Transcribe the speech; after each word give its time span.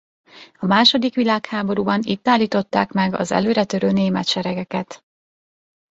A 0.59 0.65
második 0.65 1.15
világháborúban 1.15 2.01
itt 2.03 2.27
állították 2.27 2.91
meg 2.91 3.13
az 3.13 3.31
előretörő 3.31 3.91
német 3.91 4.27
seregeket. 4.27 5.03